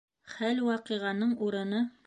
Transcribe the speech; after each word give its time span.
Хәл-ваҡиғаның 0.35 1.37
урыны 1.49 1.87